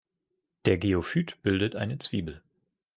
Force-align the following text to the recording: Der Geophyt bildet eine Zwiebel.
Der 0.65 0.79
Geophyt 0.79 1.39
bildet 1.43 1.75
eine 1.75 1.99
Zwiebel. 1.99 2.41